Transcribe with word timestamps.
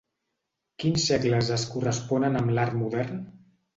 Quins 0.83 1.03
segles 1.11 1.51
es 1.57 1.65
corresponen 1.75 2.41
amb 2.41 2.55
l'Art 2.57 2.77
Modern? 2.83 3.21